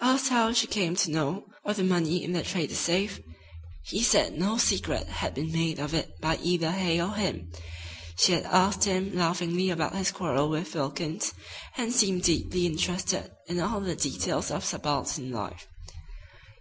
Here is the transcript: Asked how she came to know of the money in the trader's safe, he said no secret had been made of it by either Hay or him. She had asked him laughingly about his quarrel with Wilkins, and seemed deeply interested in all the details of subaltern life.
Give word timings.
Asked 0.00 0.28
how 0.28 0.52
she 0.52 0.68
came 0.68 0.94
to 0.94 1.10
know 1.10 1.46
of 1.64 1.74
the 1.76 1.82
money 1.82 2.22
in 2.22 2.34
the 2.34 2.44
trader's 2.44 2.78
safe, 2.78 3.18
he 3.82 4.00
said 4.00 4.38
no 4.38 4.56
secret 4.56 5.08
had 5.08 5.34
been 5.34 5.50
made 5.50 5.80
of 5.80 5.92
it 5.92 6.20
by 6.20 6.36
either 6.40 6.70
Hay 6.70 7.00
or 7.02 7.14
him. 7.16 7.50
She 8.16 8.30
had 8.30 8.44
asked 8.44 8.84
him 8.84 9.12
laughingly 9.12 9.70
about 9.70 9.96
his 9.96 10.12
quarrel 10.12 10.48
with 10.50 10.72
Wilkins, 10.76 11.32
and 11.76 11.92
seemed 11.92 12.22
deeply 12.22 12.64
interested 12.64 13.32
in 13.48 13.58
all 13.58 13.80
the 13.80 13.96
details 13.96 14.52
of 14.52 14.64
subaltern 14.64 15.32
life. 15.32 15.66